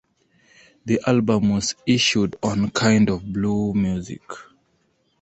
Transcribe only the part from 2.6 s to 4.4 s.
Kind of Blue Music.